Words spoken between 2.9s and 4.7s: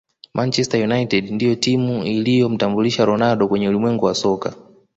ronaldo kwenye ulimwengu wa soka